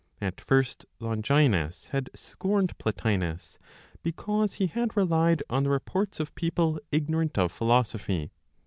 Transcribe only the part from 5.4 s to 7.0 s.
on the reports of people